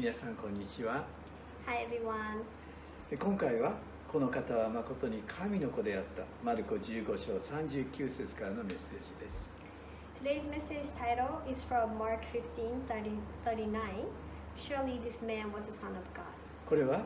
[0.00, 1.04] 皆さんこんにちは
[1.66, 2.44] Hi everyone.
[3.18, 3.74] 今回は
[4.06, 9.50] この方は誠に神の子であったマルコ15章39節からのメッセージです
[10.22, 13.10] Today's message title is from Mark 15 30,
[13.44, 14.06] 39.
[14.56, 16.22] Surely this man was the Son of God.
[16.68, 17.02] これは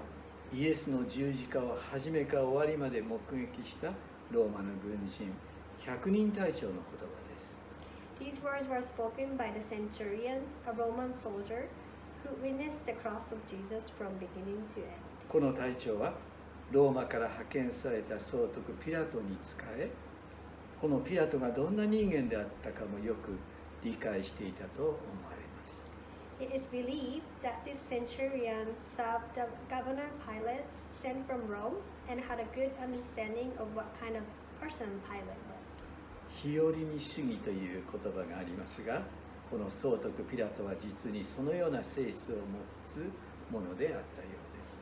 [0.55, 3.87] イエスの十字架を始めから終わりまで目撃した
[4.31, 5.33] ローマの軍人
[5.81, 7.57] 100人隊長の言葉です
[8.21, 11.69] These words were spoken by the centurion, a Roman soldier,
[15.29, 16.13] この隊長は
[16.71, 19.91] ローマから派遣された総督ピラトに仕え
[20.81, 23.39] このピラトがどんな人間であったかもよく
[23.83, 24.97] 理解していたと思わ
[25.31, 25.83] れます
[26.41, 31.77] It is believed that this centurion served the governor Pilate sent from Rome
[32.11, 34.23] and had a good understanding of what kind of
[34.61, 35.63] person Pilate was.
[36.31, 39.03] 日和見主義という言葉がありますが
[39.53, 42.57] この総督ピラトは実にそのような性質を持
[42.89, 43.05] つ
[43.53, 44.81] ものであったようです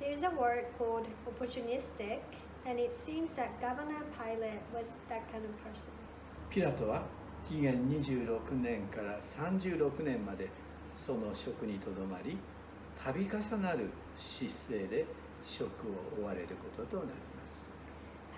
[0.00, 2.20] There is a word called opportunistic,
[2.64, 5.90] and it seems that Governor Pilate was that kind of person.
[6.48, 7.02] ピラトは
[7.42, 10.48] 紀元26年から36年まで
[10.96, 12.38] その職にとどまり
[13.04, 15.06] 度重なる失勢で
[15.44, 17.14] 職を追われることとなりま
[17.50, 17.66] す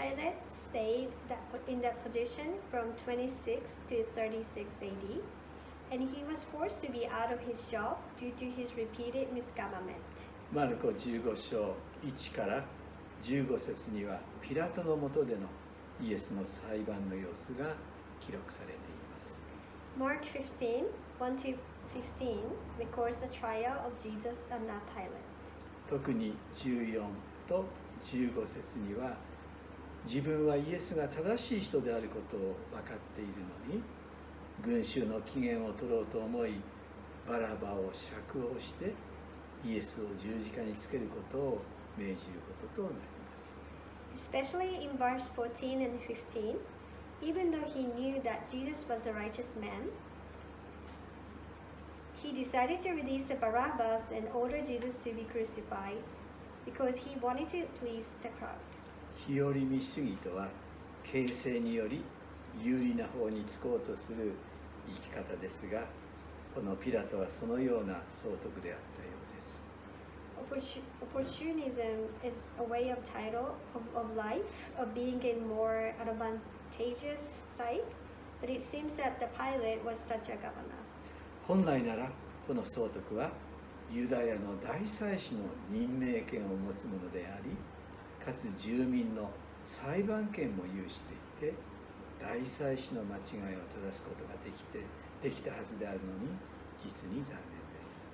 [0.01, 5.23] Pilate stayed that, in that position from 26 to 36 AD,
[5.93, 10.01] and he was forced to be out of his job due to his repeated misgovernment.
[10.53, 12.65] マルコ15章1から
[13.23, 15.49] 15節にはピラトのもとでの
[16.01, 17.75] イエスの裁判の様子が
[18.21, 18.77] 記録されてい
[19.11, 19.41] ます
[19.99, 20.21] Mark
[20.61, 20.85] 15
[21.19, 21.57] 1 to
[22.21, 22.37] 15
[22.79, 25.11] records the trial of Jesus under Pilate.
[25.89, 27.03] 特に14
[27.49, 27.65] と
[28.05, 29.17] 15節には
[30.05, 33.33] 自分はイエスが正しい人であることを分かっている
[33.69, 33.83] のに
[34.63, 36.55] 群衆の機嫌を取ろうと思い
[37.29, 38.95] バラバを釈放して
[39.65, 41.63] イエスを十字架につけることを
[41.97, 42.17] 命じる
[42.63, 43.01] こととなりま
[43.37, 43.57] す
[44.15, 46.57] Especially in verse 14 and 15,
[47.23, 49.91] even though he knew that Jesus was a righteous man,
[52.15, 56.03] he decided to release the Barabbas and order Jesus to be crucified
[56.65, 58.57] because he wanted to please the crowd.
[59.29, 60.49] 日和見主義とは
[61.05, 62.03] 形勢により
[62.63, 64.33] 有利な方につこうとする
[64.89, 65.85] 生き方ですが
[66.55, 74.43] このピラトはそのような総督であったようです Opportu- Opportunism is a way of title of, of life,
[74.79, 77.21] of being in more advantageous
[77.57, 77.83] side,
[78.41, 80.77] but it seems that the pilot was such a governor.
[81.49, 82.11] 本来なら
[82.47, 83.31] この総督は
[83.91, 85.41] ユダヤの大祭司の
[85.71, 87.51] 任命権を持つものであり
[88.25, 89.31] かつ住民の
[89.63, 91.01] 裁判権も有し
[91.39, 91.55] ていて
[92.21, 94.81] 大祭司の間違いを正すことができて
[95.23, 96.37] できたはずであるのに
[96.83, 98.07] 実に残念です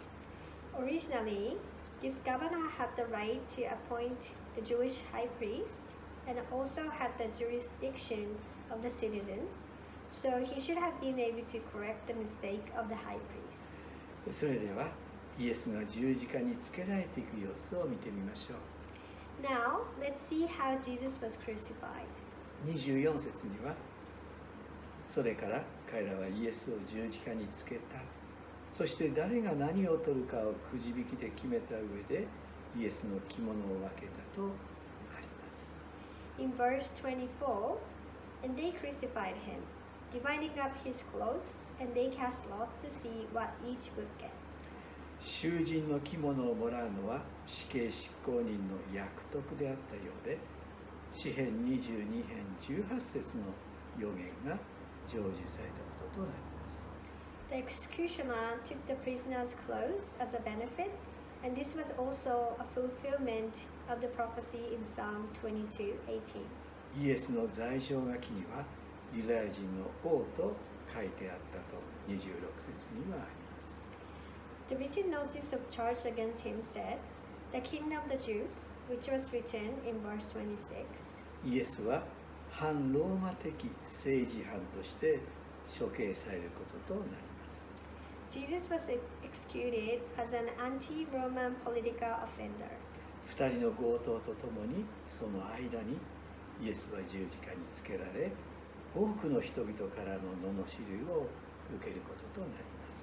[0.74, 1.56] Originally,
[2.00, 5.82] this governor had the right to appoint the Jewish high priest
[6.26, 8.36] and also had the jurisdiction
[8.70, 9.66] of the citizens,
[10.10, 13.68] so he should have been able to correct the mistake of the high priest.
[14.30, 14.86] それでは
[15.38, 18.54] イエスが十字架につけられていく様子を見てみましょ
[19.42, 22.06] Now, let's see how Jesus was crucified.
[22.64, 23.74] う24節には
[25.12, 28.00] それから彼らはイエスを十字架につけた
[28.72, 32.26] そして誰が何を取るかをくじ引きで決めた上で
[32.74, 34.48] イエスの着物を分けたと
[35.12, 35.76] あります
[36.38, 37.76] In verse 24,
[38.42, 39.60] and they crucified him,
[40.10, 44.32] dividing up his clothes, and they cast lots to see what each would get.
[45.20, 50.38] 囚人の着物をもらうのは死刑執行人の約束であったようで
[51.12, 53.42] 詩編22編18節の
[54.00, 54.58] 予言が
[55.06, 56.82] 成就されたこととなります
[57.50, 60.90] The executioner took the prisoner's clothes as a benefit,
[61.44, 63.52] and this was also a fulfillment
[63.90, 66.46] of the prophecy in Psalm 22:18.
[66.98, 68.64] イエスの罪状書きには
[69.14, 70.54] ユダヤ人の王と
[70.92, 71.76] 書いてあったと
[72.08, 72.16] 26
[72.56, 73.80] 節にはあります
[74.68, 76.96] The written notice of charge against him said,
[77.52, 78.48] "The King of the Jews,"
[78.88, 80.86] which was written in verse 26.
[81.44, 82.02] イエスは
[82.52, 85.20] 反ローマ的政治犯として
[85.66, 87.64] 処刑されることとなります
[88.30, 92.68] Jesus was ex- executed as an anti-Roman political offender.
[93.24, 95.98] 二人の強盗とともにその間に
[96.60, 98.32] イエスは十字架につけられ
[98.94, 101.26] 多くの人々からの罵りを
[101.76, 103.02] 受けることとなります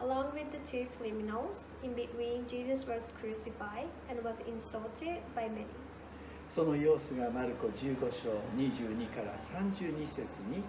[0.00, 5.66] Along with the two criminals, in between, Jesus was crucified and was insulted by many.
[6.50, 10.18] その様子がマルコ15章22から32節
[10.50, 10.64] に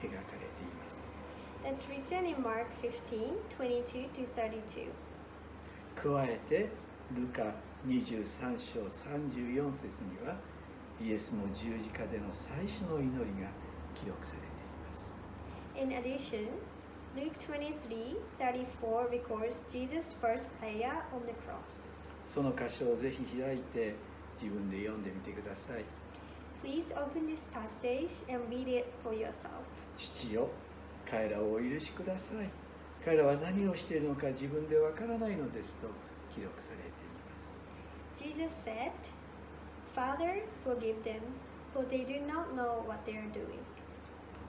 [0.00, 1.02] 描かれています
[1.64, 4.86] That's written in Mark 15 22 to 32.
[5.96, 6.68] 加えて
[7.16, 7.52] ルカ
[7.84, 10.36] 23章34節には
[11.02, 13.48] イエスの十字架での最初の祈りが
[13.96, 15.10] 記録されています
[15.74, 16.46] In addition,
[17.16, 21.58] Luke 23 34 records Jesus' first prayer on the cross.
[22.24, 23.96] その箇所をぜひ開いて
[24.40, 25.84] 自分で読んでみてください
[26.62, 29.64] Please open this passage and read it for yourself.
[29.96, 30.48] 父よ
[31.08, 32.48] 彼らをお許しください
[33.04, 35.88] 彼らは何をしているのか自分でわからないのですと
[36.34, 37.54] 記録されています
[38.16, 38.92] Jesus said,
[39.94, 41.20] Father, forgive them,
[41.74, 43.60] for they do not know what they are doing.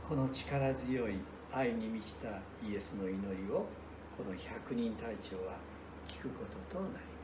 [0.07, 1.15] この力強い
[1.51, 2.29] 愛に満ちた
[2.67, 3.65] イエスの祈りを
[4.15, 5.57] この百人隊長は
[6.07, 7.14] 聞くこととなります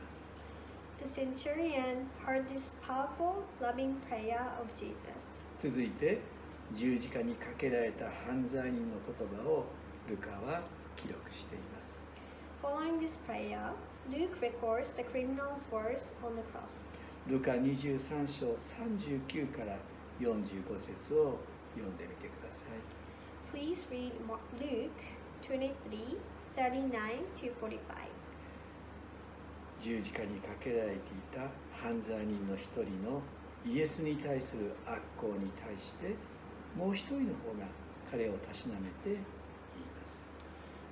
[1.02, 5.18] The centurion heard this powerful, loving prayer of Jesus.
[5.58, 6.20] 続いて
[6.74, 9.64] 十字架にかけられた犯罪人の言葉を
[10.08, 10.62] ルカは
[10.94, 11.98] 記録しています
[12.62, 13.72] Following this prayer,
[14.12, 16.86] Luke records the criminal's words on the cross.
[17.26, 19.76] ルカ23章39から
[20.20, 21.40] 45節を
[21.74, 24.12] 読んでみてください Please read
[24.60, 24.90] Luke
[25.42, 26.16] 23
[26.54, 26.92] 39
[27.40, 28.21] to 45.
[29.82, 30.98] 十字架にかけられてい
[31.34, 31.40] た
[31.76, 33.20] 犯罪人の一人の
[33.66, 36.14] イエスに対する悪行に対して
[36.78, 37.66] もう一人の方が
[38.08, 40.22] 彼をたしなめて言います。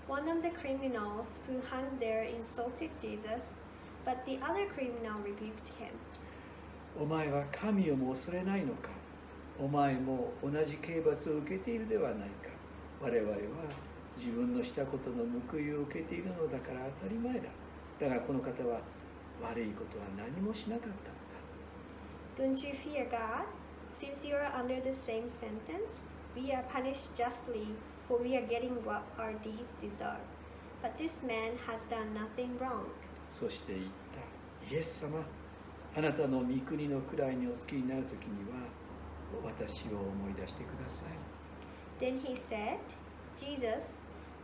[0.09, 3.55] One of the criminals who hung there insulted Jesus,
[4.05, 5.95] but the other criminal rebuked him.
[7.01, 8.91] お前は神をも恐れないのか？
[9.61, 12.51] お前も同じ刑罰を受けているではないか？
[13.01, 13.37] 我々は
[14.19, 17.49] 自分のしたことの報いを受けているのだから当たり前だ
[18.01, 18.81] だがこの方は
[19.43, 21.21] 悪いことは何もしなかったのだ
[22.39, 23.45] Don't you fear God?
[23.93, 27.75] Since you are under the same sentence, we are punished justly,
[28.09, 30.25] for we are getting what our deeds deserve.
[30.81, 32.87] But this man has done nothing wrong.
[33.33, 33.87] そして言っ
[34.69, 35.25] たイエス様
[35.97, 38.67] あなたの御国の位にお付きになる時には
[39.45, 41.09] 私を思い出してください
[42.01, 42.79] Then he said,
[43.37, 43.99] Jesus,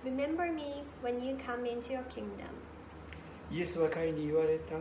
[0.04, 2.65] remember me when you come into your kingdom.
[3.50, 4.74] イエスは彼に言われた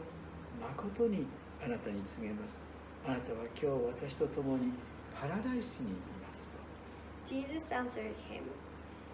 [0.60, 1.26] 誠に
[1.64, 2.64] あなたに告げます
[3.06, 4.72] あなたは今日私と共に
[5.20, 5.94] パラダイスにい
[6.26, 6.56] ますと
[7.28, 8.44] Jesus answered him,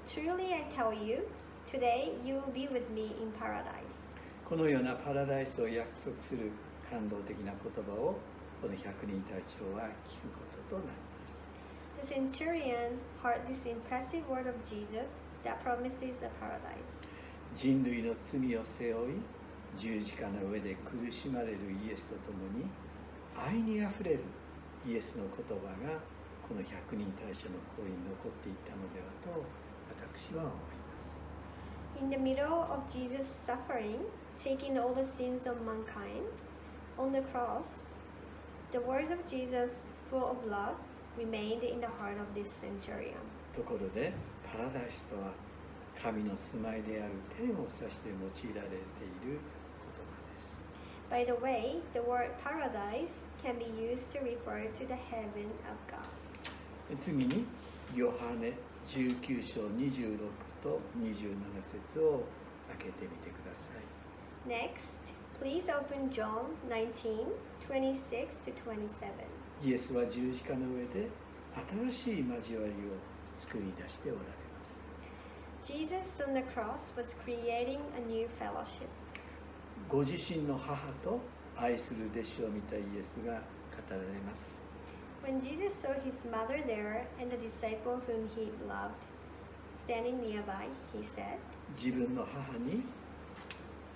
[0.08, 1.28] Truly I tell you,
[1.72, 3.92] today you will be with me in paradise.
[4.48, 6.52] このようなパラダイスを約束する
[6.90, 8.20] 感動的な言葉を
[8.62, 15.12] この百人隊長は聞くこととなります The centurion heard this impressive word of Jesus
[15.44, 17.08] that promises a paradise.
[17.56, 19.22] 人類の罪を背負い
[19.78, 22.70] 十字架の上で苦しまれるイエスと共に
[23.36, 24.20] 愛にあふれる
[24.86, 26.00] イエスの言葉が
[26.48, 29.44] この百人大社の声に残っていったのではと
[29.88, 31.20] 私は思います
[32.02, 34.00] In the middle of Jesus' suffering,
[34.42, 36.26] taking all the sins of mankind,
[36.98, 37.86] on the cross,
[38.72, 39.72] the words of Jesus,
[40.10, 40.76] full of love,
[41.18, 43.18] remained in the heart of this centurion.
[43.56, 44.14] ところで
[44.50, 45.34] パラダイスとは
[46.02, 49.40] 神の住まいである天を指して用いられている
[51.11, 55.77] By the way, the word paradise can be used to refer to the heaven of
[55.91, 56.07] God.
[56.99, 57.45] 次に
[57.95, 58.53] ヨハネ
[58.87, 60.19] 19章26
[60.63, 62.25] と27節を
[62.69, 65.01] 開けてみてください Next,
[65.41, 67.35] please open John 19
[67.69, 68.89] 26 to 27.
[69.65, 71.09] イエスは十字架の上で
[71.91, 72.75] 新しい交わりを
[73.37, 74.27] 作り出しておられ
[74.59, 74.85] ます
[75.65, 78.87] Jesus on the cross was creating a new fellowship.
[79.90, 81.20] ご自身の母と
[81.58, 83.40] 愛する弟子を見たイエスが語
[83.90, 84.62] られます
[85.24, 88.96] When Jesus saw his mother there and the disciple whom he loved
[89.76, 91.38] standing nearby, he said,
[91.78, 92.84] 自分の母に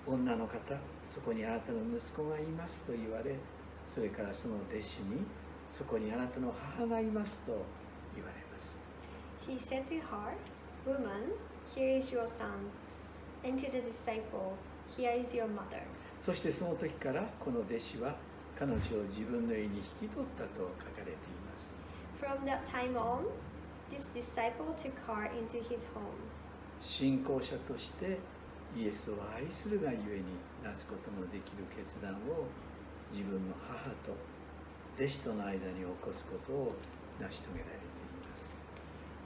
[0.06, 0.58] 女の方
[1.06, 3.36] そこにあなたの息子がいますと言われ
[3.86, 5.24] それからその弟子に
[5.68, 7.52] そこにあなたの母がいますと
[8.14, 8.78] 言われます
[9.48, 10.34] He said to her,
[10.86, 11.32] Woman,
[11.74, 12.70] here is your son.
[13.44, 14.56] And to the disciple,
[14.94, 15.82] Here is your mother.
[16.20, 18.16] そしてその時からこの弟子は
[18.58, 21.14] 彼女を自分の家に引き取ったと書かれてい
[21.44, 21.68] ます
[22.18, 23.26] From that time on,
[23.92, 26.16] this disciple took her into his home.
[26.80, 28.18] 信仰者として
[28.76, 30.24] イエスを愛するがゆえに
[30.64, 32.46] なすことのできる決断を
[33.12, 34.16] 自分の母と
[34.98, 36.74] 弟子との間に起こすことを
[37.20, 38.56] 成し遂げられています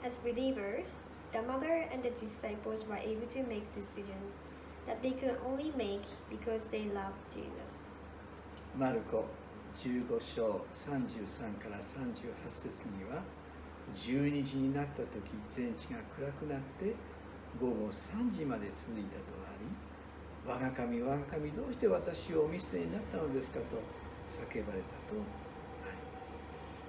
[0.05, 0.87] As believers,
[1.33, 4.50] the mother and the disciples were able to make decisions
[4.87, 7.97] that they could only make because they loved Jesus.
[8.79, 9.25] マルコ
[9.77, 13.23] 15章33から38節には
[13.95, 16.95] 12時になった時全地が暗くなって
[17.61, 19.67] 午後3時まで続いたとあり
[20.47, 23.65] 我が神我が神どうして私をお見捨てになったのですかと
[24.31, 25.19] 叫ばれたと
[25.85, 26.41] あります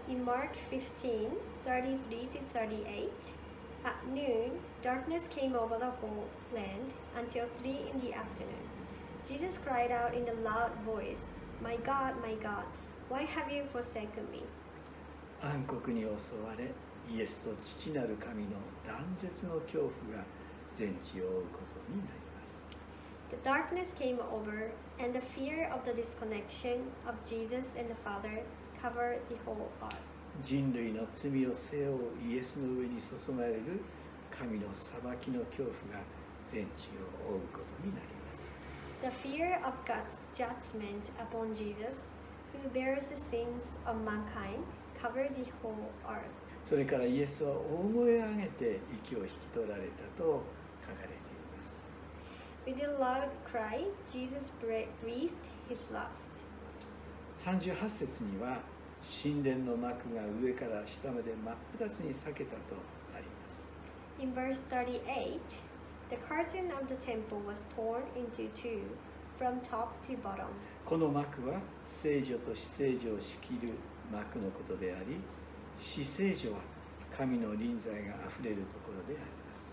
[0.08, 3.10] In Mark 15 33 to 38,
[3.85, 8.67] at noon, darkness came over the whole land until 3 in the afternoon.
[9.29, 11.25] Jesus cried out in a loud voice,
[11.63, 12.65] My God, my God,
[13.09, 14.43] why have you forsaken me?
[15.43, 16.71] 暗黒に襲われ
[17.15, 18.51] イエスと父なる神の
[18.87, 20.25] 断絶の恐怖が
[20.75, 21.59] 全地を覆うこ
[21.89, 22.09] とになり
[22.41, 22.63] ます
[23.31, 28.43] The darkness came over, and the fear of the disconnection of Jesus and the Father
[28.81, 30.17] covered the whole earth.
[30.44, 33.62] 人類の罪を背負うイエスの上に注がれる
[34.32, 36.04] 神の裁きの恐怖が
[36.52, 36.90] 全地
[37.28, 38.54] を覆うことになります
[39.02, 42.06] The fear of God's judgment upon Jesus,
[42.54, 44.64] who bears the sins of mankind,
[45.02, 46.42] covered the whole earth.
[46.64, 51.18] それからイエスは大声を上げて息を引き取られたと書かれてい
[51.58, 51.82] ます
[52.68, 55.32] With a loud cry, Jesus bre- breathed
[55.70, 56.30] his last.
[57.40, 58.60] 38節には
[59.04, 62.76] 神殿の幕が上から下まで真っ二つに裂けたと
[63.16, 63.68] あります
[64.22, 65.40] In verse 38,
[66.10, 68.82] the curtain of the temple was torn into two
[69.40, 70.46] from top to bottom.
[70.86, 73.74] この幕は聖女と死聖女を仕切る
[74.12, 75.20] 幕のことであり
[75.78, 76.58] 死聖女は
[77.18, 79.72] 神の臨在があふれるところであります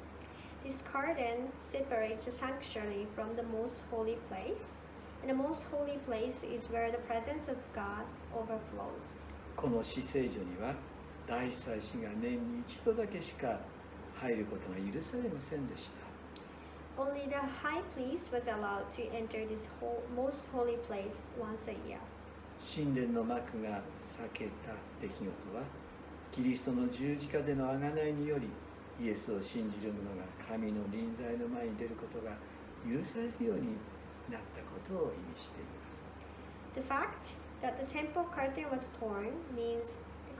[0.64, 4.74] This curtain separates the sanctuary from the most holy place,
[5.22, 9.22] and the most holy place is where the presence of God overflows.
[9.56, 10.74] この死聖女には
[11.26, 13.58] 大祭司が年に一度だけしか
[14.14, 21.74] 入ることが許されませんでした Only the high priest was allowed to enter this whole, most holy place once a
[21.88, 21.98] year.
[22.60, 25.62] 神殿の幕が裂けた出来事は
[26.32, 28.48] キリストの十字架での贖いにより
[29.00, 32.32] イエスを信じる者が神の臨在の前に出ることが
[32.82, 33.76] 許されるように
[34.32, 36.04] なったことを意味しています
[36.74, 39.88] The fact that the temple curtain was torn means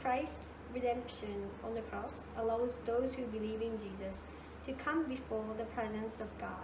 [0.01, 4.21] Christ's redemption on the cross allows those who believe in Jesus
[4.67, 6.63] to come before the presence of God.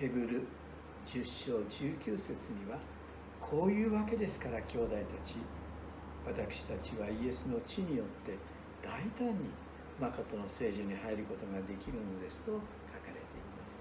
[0.00, 0.46] ヘブル
[1.06, 2.78] 10章19節には
[3.40, 5.36] こういうわけですから兄弟たち
[6.26, 8.36] 私たちはイエスの地によって
[8.82, 9.50] 大胆に
[10.00, 12.62] 誠の聖女に入ることができるのですと書か
[13.06, 13.78] れています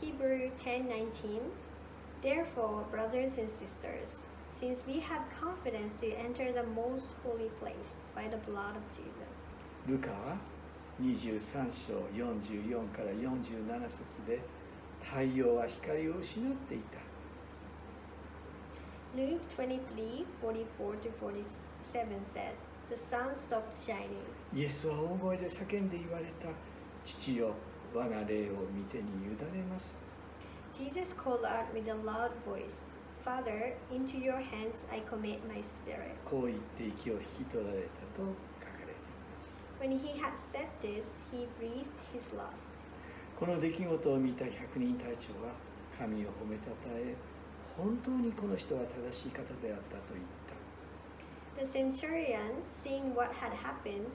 [0.00, 1.40] Hebrew 10:19
[2.23, 4.09] Therefore, brothers and sisters,
[4.59, 9.39] since we have confidence to enter the most holy place by the blood of Jesus.
[9.87, 10.37] ルカは
[11.01, 14.39] 23章44から47節で
[15.01, 16.99] 太陽は光を失っていた
[19.15, 22.57] Luke 23 44 to 47 says,
[22.89, 24.25] The sun stopped shining.
[24.53, 26.49] イエスは大声で叫んで言われた
[27.05, 27.53] 父よ
[27.93, 29.95] 我が霊を見てに委ねます
[30.77, 32.75] Jesus called out with a loud voice,
[33.25, 36.15] Father, into your hands I commit my spirit.
[36.25, 38.23] こう言って息を引き取られたと
[38.59, 38.95] 書かれてい
[39.35, 42.71] ます When he had said this, he breathed his last.
[43.39, 45.53] この出来事を見た百人隊長は
[45.97, 47.15] 神を褒めたたえ
[47.77, 50.49] 本当にこの人は正しい方であったと言った
[51.59, 54.07] The centurion, seeing what had happened,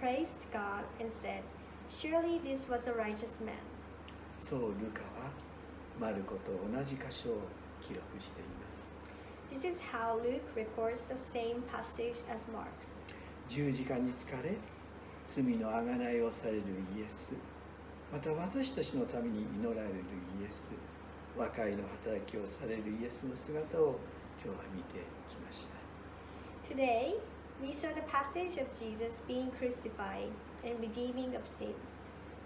[0.00, 1.42] praised God and said,
[1.90, 3.54] Surely this was a righteous man.
[4.36, 5.30] そうルカは
[5.99, 7.37] マルコと同じ箇所を
[7.81, 8.83] 記録しています
[9.53, 13.01] This is how Luke records the same passage as Mark's.
[13.47, 14.55] 十字架につかれ
[15.27, 16.59] 罪の贖いをされる
[16.97, 17.33] イエス
[18.11, 19.95] また私たちのために祈られる
[20.41, 20.73] イエス
[21.37, 23.99] 和解の働きをされるイエスの姿を
[24.43, 25.73] 今日は見てきました
[26.73, 27.15] Today,
[27.61, 30.31] we saw the passage of Jesus being crucified
[30.63, 31.75] and redeeming of sins.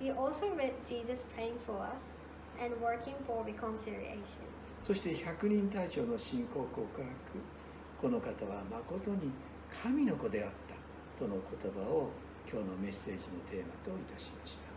[0.01, 2.17] We also read Jesus praying for us
[2.61, 4.45] and working for reconciliation.
[4.81, 7.07] そして百人隊長の信仰告白
[8.01, 9.31] この方は誠に
[9.83, 10.51] 神の子であっ
[11.17, 12.11] たとの言葉を
[12.49, 14.67] 今日のメッセージのテーマといたしました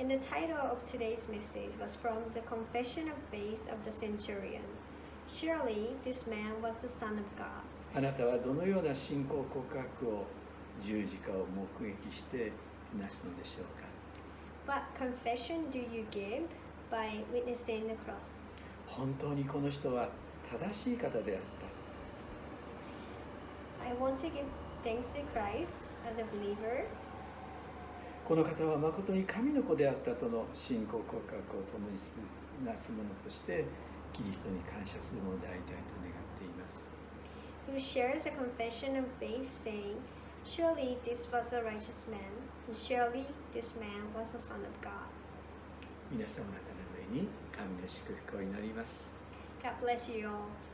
[0.00, 4.64] And the title of today's message was from the Confession of Faith of the Centurion.
[5.28, 7.62] Surely this man was the Son of God.
[7.94, 10.24] あなたはどのような信仰告白を
[10.80, 12.52] 十字架を目撃して
[12.98, 13.90] なすのでしょうか
[14.66, 16.46] What confession do you give
[16.90, 18.16] by witnessing the cross?
[18.86, 20.08] 本当にこの人は
[20.50, 21.42] 正しい方であっ
[23.86, 24.44] I want to give
[24.84, 25.70] thanks to Christ
[26.04, 32.14] as a believer たこの方は誠に神の子であったとの信仰告白を共にす
[32.64, 33.64] なす者として
[34.12, 36.90] キリストに感謝するものでありたいと願っています
[37.70, 39.96] who shares a confession of faith, saying,
[40.44, 42.32] Surely this was a righteous man,
[42.66, 45.08] and surely this man was a son of God.
[46.10, 46.79] 皆様方
[47.10, 49.10] に神の祝福を祈ります
[49.62, 50.69] God bless you all.